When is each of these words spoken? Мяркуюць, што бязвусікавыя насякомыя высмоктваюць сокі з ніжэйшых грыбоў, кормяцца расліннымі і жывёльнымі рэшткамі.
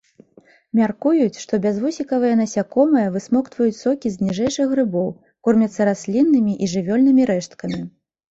Мяркуюць, 0.77 1.39
што 1.41 1.53
бязвусікавыя 1.65 2.37
насякомыя 2.39 3.11
высмоктваюць 3.17 3.77
сокі 3.81 4.07
з 4.15 4.29
ніжэйшых 4.29 4.65
грыбоў, 4.73 5.13
кормяцца 5.49 5.81
расліннымі 5.91 6.53
і 6.63 6.71
жывёльнымі 6.75 7.23
рэшткамі. 7.35 7.79